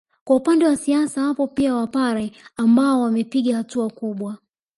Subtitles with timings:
[0.23, 4.37] Kwa upande wa siasa wapo pia Wapare ambao wamepiga hatua kubwa